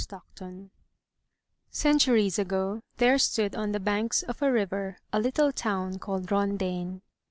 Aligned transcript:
Stockton 0.01 0.71
ENTURIES 1.83 2.39
ago, 2.39 2.81
there 2.97 3.19
stood 3.19 3.55
on 3.55 3.71
the 3.71 3.79
banks 3.79 4.23
of 4.23 4.41
a 4.41 4.51
river 4.51 4.97
a 5.13 5.19
little 5.19 5.51
town 5.51 5.99
called 5.99 6.31
Rondaine. 6.31 7.01